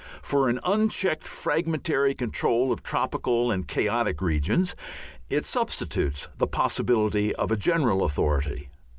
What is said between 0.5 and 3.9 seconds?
unchecked fragmentary control of tropical and